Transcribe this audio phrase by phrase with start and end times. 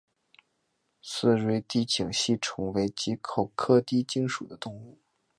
[1.03, 4.97] 似锥低颈吸虫为棘口科低颈属的动物。